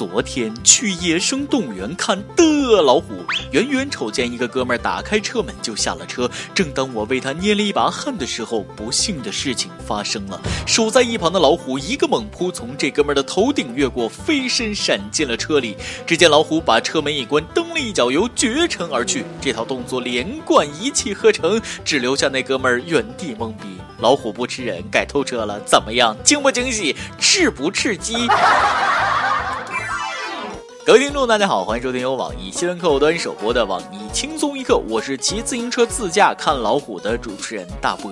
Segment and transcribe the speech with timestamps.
[0.00, 3.22] 昨天去野生动物园看的老虎，
[3.52, 6.26] 远远瞅见一个哥们儿打开车门就下了车。
[6.54, 10.40] 正当我为他捏了一把汗的时候，不幸的事情发生了。
[10.66, 15.76] 守在一旁的老虎一个猛扑，从这哥们儿的头顶越过，飞身闪进了车里。
[16.06, 19.26] 只见老虎把车门一关，蹬了一脚油，绝尘而去。
[19.38, 23.66] 这套动作连贯一气呵成，只留下那哥们儿原地懵逼。
[23.98, 26.16] 老虎不吃人，改偷车了，怎么样？
[26.24, 26.96] 惊不惊喜？
[27.18, 28.16] 刺不刺激？
[30.90, 38.10] 各位听众，大家好，欢迎收听由网易新闻客户端首播的《网易轻松一刻》，我是骑自行车自驾看老虎的主持人大波。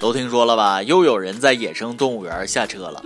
[0.00, 0.80] 都听说了吧？
[0.80, 3.02] 又有人在野生动物园下车了。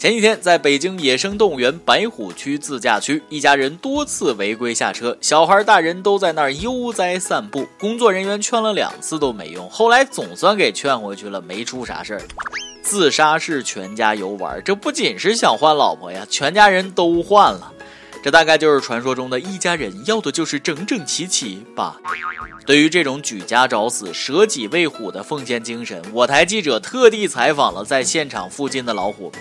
[0.00, 7.68] 前几天，在北京野生动物园白虎区自驾区，一家人多次违规下车，小孩、大人都在那儿悠哉散步。
[7.78, 12.22] 工作人员劝了两次都没用，后来总算给劝回去了，没出啥事儿。
[12.82, 17.74] 自杀式全家游玩，这不仅是想换老婆呀，全家人都换了。
[18.22, 22.00] 这大概就是传说中的一家人，要的就是整整齐齐吧。
[22.66, 29.32] 对于这种举家找死、舍己为虎的奉献精神，我台记者特地采访了在现场附近的老虎。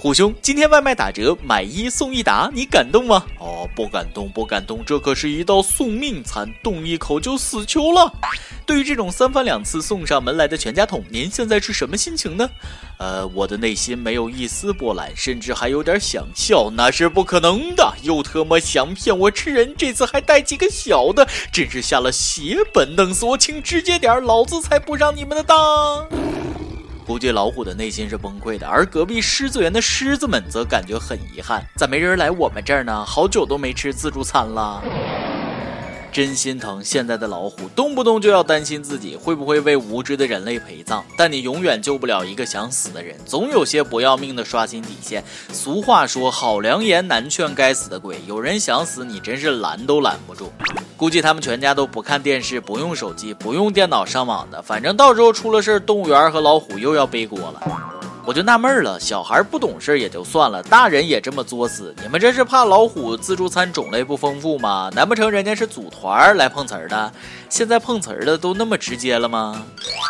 [0.00, 3.24] 虎兄，今天外卖打折，买一送一打，你感动吗？
[3.40, 8.12] 哦，不感动，不感动，这可是一道送命餐，动一口就死球了。
[8.64, 12.48] 对于这种三番两次送上门来的全家桶，您现在是什么心情呢？
[12.98, 17.92] 呃，我的内心没有一丝波澜，甚至还有点想笑，那是不可能的。
[18.02, 26.06] 又特么想骗我吃人，这次还带几个小的，真是下了血本，弄死我，请直接点，老子才不上你们的当。
[27.08, 33.02] 估计老虎的内心是崩溃的，而隔壁狮子园的狮子们则感觉很遗憾，咋没人来我们这儿呢？
[33.02, 34.84] 好久都没吃自助餐了。
[36.12, 41.02] 真心疼现在的老虎，动不动就要担心自己会不会为无知的人类陪葬。
[41.16, 45.24] 但你永远救不了一个想死的人，总有些不要命的刷新底线。
[45.50, 48.20] 俗话说，好良言难劝该死的鬼。
[48.26, 50.52] 有人想死，你真是拦都拦不住。
[50.98, 54.60] 估计他们全家都不看电视，不用手机，不用电脑上网的。
[54.60, 57.97] 反正到时候出了事，动物园和老虎又要背锅了。
[58.28, 64.90] 我就纳闷了，小孩不懂事也就算了，大人也这么作死，你们这是怕老虎自助餐种类不丰富吗？
[64.94, 67.10] 难不成人家是组团来碰瓷儿的？
[67.48, 69.64] 现在碰瓷儿的都那么直接了吗？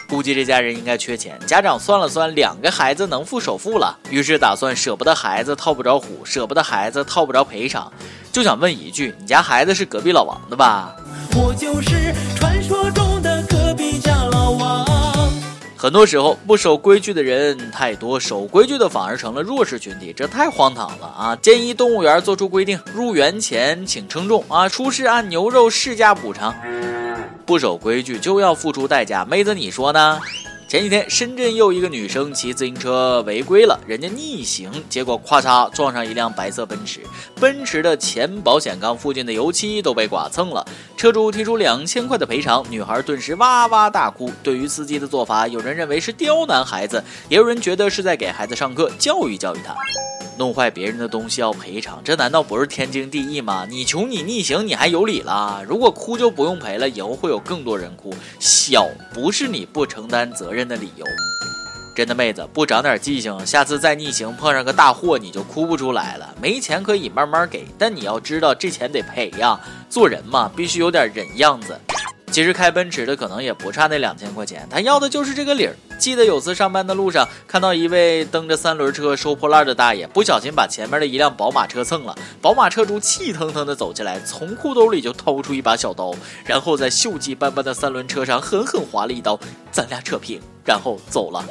[0.08, 7.88] 估计这家人应该缺钱，家长算了算，两个孩子能付首付了，于是打算舍不得孩子套不着虎，舍不得孩子套不着赔偿，
[8.32, 10.92] 就想问一句：你家孩子是隔壁老王的吧？
[11.36, 13.37] 我就是传说中的。
[15.80, 21.36] 很多时候，不守规矩的人太多，守规矩的反而成了弱势群体，这太荒唐了啊！
[21.36, 26.52] 建议动物园做出规定，入园前请称重啊，出示按牛肉市价补偿。
[27.46, 30.20] 不守规矩就要付出代价，妹子你说呢？
[30.68, 37.00] 前几天，深圳又一个女生骑自行车违规了，人家逆行，结果咔嚓撞上一辆白色奔驰，
[37.36, 40.62] 奔驰的前保险杠附近的油漆都被剐蹭了，
[40.94, 44.30] 车主提出两千块的赔偿，女孩顿时哇哇大哭。
[44.42, 49.74] 对于司机的做法，有人认为是刁难孩子，也有人觉得是在给孩子上课，教育教育他。
[50.38, 53.66] 弄坏别人的东西要赔偿，这难道不是天经地义吗？
[53.68, 55.62] 你穷你逆行你还有理了？
[55.68, 58.14] 如果哭就不用赔了，以后会有更多人哭。
[58.38, 61.04] 小不是你不承担责任的理由。
[61.96, 66.32] 真的妹子不长点记性，下次再逆行碰上个大祸你就哭不出来了。
[66.40, 69.58] 没钱可以慢慢给，但你要知道这钱得赔呀。
[69.90, 71.76] 做人嘛，必须有点人样子。
[72.30, 75.74] 其实开奔驰的可能也不差那两千块钱，他要的就是这个理儿。
[75.98, 82.16] 记得有次上班的路上，看到一位蹬着三轮车收破烂的大爷，不小心把前面的一辆宝马车蹭了。
[82.40, 86.14] 宝马车主气腾腾地走进来，从裤兜里就掏出一把小刀，
[86.44, 89.38] 然后在锈迹斑斑的三轮车上狠狠划了一刀，
[89.72, 91.44] 咱俩扯平，然后走了。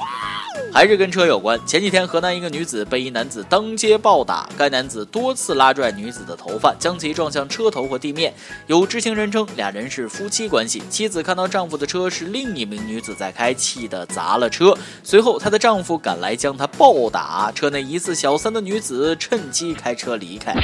[0.74, 1.59] 还是跟车有关。
[1.66, 8.34] 前几天，河南一个女子被一男子当街暴打，该男子多次拉拽女子的头发，将其撞向车头和地面。
[8.66, 10.81] 有知情人称，俩人是夫妻关系。
[10.90, 14.78] 妻子看到丈夫的车是另一名女子在开，气得砸了车。
[15.03, 20.56] 随后，她的丈夫赶来将她暴打，车内疑似小三的女子趁机开车离开。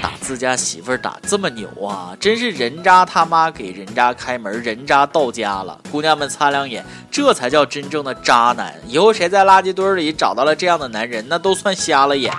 [0.00, 2.16] 打自家媳妇儿打这么牛啊！
[2.20, 5.76] 真是人渣他妈给人渣开门，人渣到家了。
[5.90, 8.72] 姑娘们擦亮眼，这才叫真正的渣男。
[8.86, 12.32] 以后谁在垃圾堆里找到了这样的男人，那都算瞎了眼。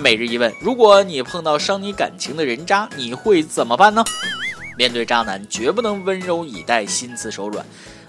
[0.00, 4.02] 每日一问：如果你碰到伤你感情的人渣，你会怎么办呢？
[4.76, 7.64] 面对渣男，绝不能温柔以待，心慈手软。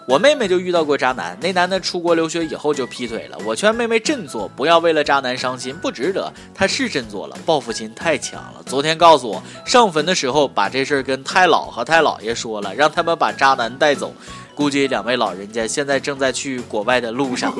[0.05, 3.38] 我妹妹就遇到过渣男，那男的出国留学以后就劈腿了。
[3.45, 6.31] 我劝妹妹振作，不要为了渣男伤心，不值得。
[6.53, 8.61] 她是振作了，报复心太强了。
[8.65, 14.13] 昨天告诉我，上坟的时候把这事儿跟太姥和太姥爷说了，让他们把渣男带走。
[14.55, 17.51] 估计两位老人家现在正在去国外的路上。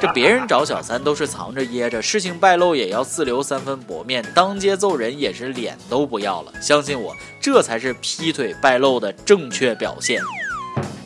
[0.00, 6.52] 这别人找小三都是藏着掖着，事情败露也要自留三分薄面，当街揍人也是脸都不要了。
[6.60, 10.20] 相信我，这才是劈腿败露的正确表现。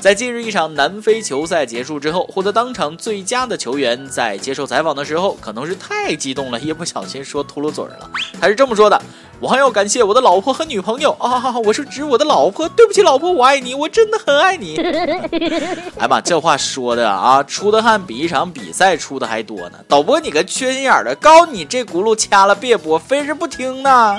[0.04, 8.10] 在近日一场南非球赛结束之后，获得当场最佳的球员在接受采访的时候，可能是太激动了，一不小心说秃噜嘴了。
[8.38, 9.00] 他是这么说的
[9.40, 12.68] ：“我还要感谢我的老婆和女朋友啊，我是指我的老婆。
[12.68, 14.76] 对不起，老婆，我爱你，我真的很爱你。
[15.98, 19.78] ”哎妈，这话说的啊，出的汗比一场比赛出的还多呢。
[19.88, 24.18] 导播，你个缺心眼的，告诉你这轱辘掐了别播，非是不听呢。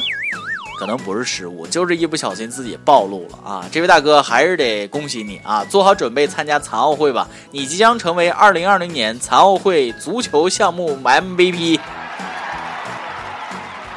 [0.77, 3.65] 可能不是失误，就是一不小心自己暴露了啊！
[3.71, 11.79] 这位大哥还是得恭喜你啊，做好准备参加残奥会吧，你即将成为二零二零年残奥会足球项目 MVP。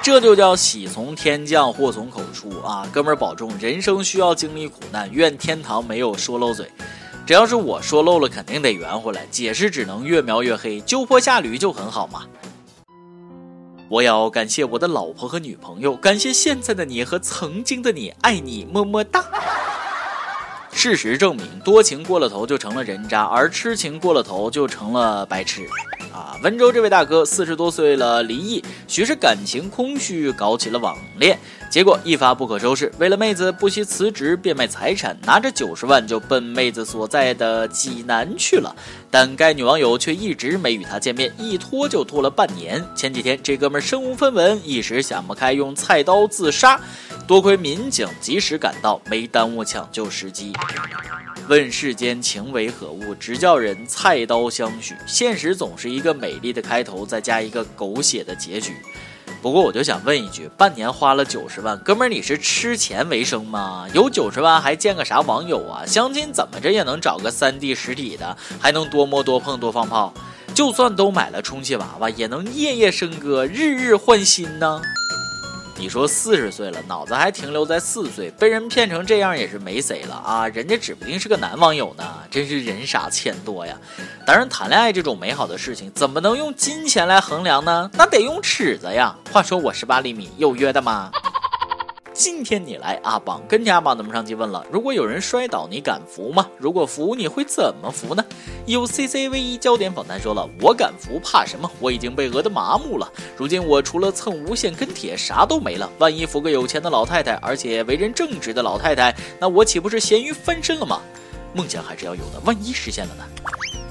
[0.01, 2.87] 这就叫喜从天降，祸从口出啊！
[2.93, 6.71] 哥们儿保重，人生需要经历苦难，愿天堂没有说漏嘴。
[7.27, 12.23] 只要是我说漏了，肯定得圆回来，解释只能越描越黑，就坡下驴就很好嘛。
[13.89, 19.25] 我要感谢我的老婆和女朋友，感谢现在的你和曾经的你，爱你么么哒。
[20.71, 25.63] 事实证明，多情过了头就成了人渣，而痴情过了头就成了白痴。
[26.19, 31.39] 啊，温州这位大哥四十多岁了，离异，许是感情空虚，搞起了网恋。
[31.71, 38.75] 结果一发不可收拾，为了妹子不惜辞职变卖财产，拿着九十万就奔妹子所在的济南去了。
[39.13, 42.85] 但该女网友却一直没与他见面，一拖就拖了半年。
[42.97, 46.81] 前几天这哥们身无分文，一时想不开用菜刀自杀，
[47.29, 50.53] 多亏民警及时赶到，没耽误抢救时机。
[51.49, 54.95] 问世间情为何物，直叫人菜刀相许。
[55.07, 58.75] 现实总是一个个美丽的开头，再加一个狗血的结局。
[59.43, 63.87] 不过我就想问一句，半年花了九十万，哥们儿你是吃钱为生吗？
[63.93, 65.85] 有九十万还见个啥网友啊？
[65.87, 70.15] 相亲怎么着也能找个三 D 实体的，还能多摸多碰多放炮。
[70.55, 74.81] 就算都买了充气娃娃，也能夜夜笙歌，日日换新呢。
[75.79, 80.49] 你说四十岁了，脑子还停留在四岁，被人骗成这样也是没谁了啊！
[80.49, 83.79] 人家指不定是个男网友呢，真是人傻钱多呀。
[84.27, 87.89] 当然，谈恋爱这种美好的事情，怎么能用金钱来衡量呢？
[87.95, 89.15] 那得用尺子呀。
[89.31, 91.13] 话说我十八厘米，有约的吗？
[92.19, 96.49] 今天你来阿榜跟着阿榜，咱们上期问了：如果有人摔倒，你敢扶吗？
[96.59, 98.25] 如果扶，你会怎么扶呢
[98.67, 101.71] 有 C C V 一焦点访谈说了：我敢扶，怕什么？
[101.79, 103.09] 我已经被讹得麻木了。
[103.37, 105.89] 如今我除了蹭无限跟帖，啥都没了。
[105.99, 111.01] 万一扶个有钱的老太太，而且为人正直的老太太，那我岂不是咸鱼翻身了吗？
[111.55, 113.23] 梦想还是要有的，万一实现了呢？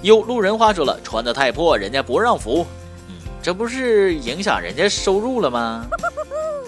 [0.01, 2.67] 有路人话说了：穿的太破，人家不让扶。
[3.07, 5.87] 嗯，这不是影响人家收入了吗？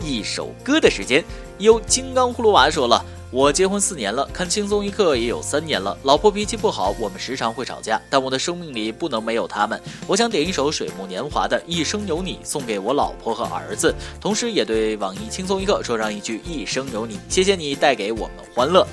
[0.02, 1.22] 一首歌的时间。
[1.60, 5.98] 有金刚葫芦娃说了：“我结婚四年了，看轻松一刻也有三年了。
[6.04, 9.78] 老婆脾气不好，我们时常会吵架，但我的生命里不能没有他们。
[10.08, 18.88] 我想点一首水木年华的《一生有你》，送给我老婆和儿子，同时也对网易轻松一刻说上一句：一生有你，谢谢你带给我们欢乐，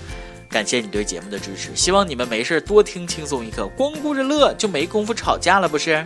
[0.51, 1.71] 感谢你对节目的支持。
[1.77, 6.05] 希望你们没事多听轻松一刻，光顾着乐就没工夫吵架了，不是？”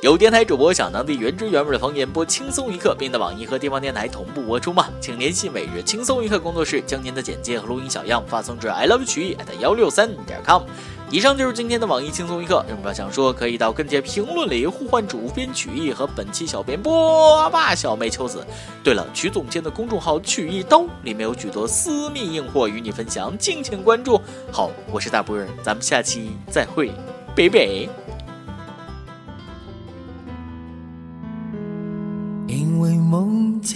[0.00, 4.86] 有电台主播想当地原汁原味的方言播轻松一刻，并在网易和地方电台同步播出吗？
[5.00, 10.62] 请联系每日轻松一刻工作室，将您的简介和录音小样发送至 i love 曲艺 at 幺六三点 com。
[11.10, 18.46] 以上就是今天的网易轻松一刻，有什么想说可以到跟帖评论里呼唤主编曲艺和本期小编播吧，小妹秋子。
[18.84, 24.20] 对了，曲总监的公众号曲艺刀里面有许多私密硬货与你分享，敬请关注。
[24.52, 26.92] 好，我是大波儿，咱们下期再会，
[27.34, 28.07] 拜拜。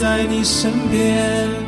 [0.00, 1.67] 在你身边，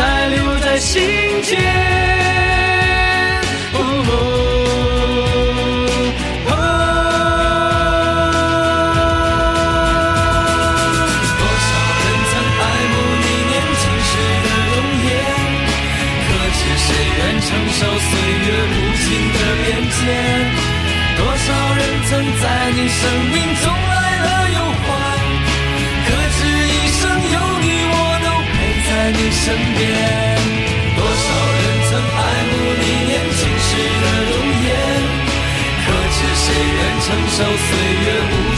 [0.00, 1.02] 爱留在心
[1.42, 1.58] 间？
[29.50, 29.82] 身边。
[30.94, 31.26] 多少
[31.58, 32.18] 人曾爱
[32.50, 33.68] 慕你年轻时
[34.00, 34.70] 的容颜，
[35.82, 37.68] 可知谁愿承受岁
[38.04, 38.49] 月无